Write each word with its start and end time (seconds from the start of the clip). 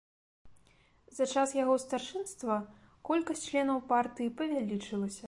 За 1.17 1.27
час 1.35 1.53
яго 1.63 1.75
старшынства 1.85 2.57
колькасць 3.11 3.47
членаў 3.51 3.87
партыі 3.93 4.35
павялічылася. 4.41 5.19